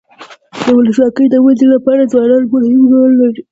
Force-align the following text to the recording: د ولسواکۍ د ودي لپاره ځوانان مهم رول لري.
د 0.63 0.65
ولسواکۍ 0.77 1.25
د 1.29 1.35
ودي 1.45 1.67
لپاره 1.73 2.09
ځوانان 2.11 2.43
مهم 2.53 2.81
رول 2.91 3.11
لري. 3.21 3.41